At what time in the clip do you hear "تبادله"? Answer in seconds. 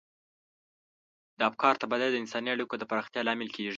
1.81-2.11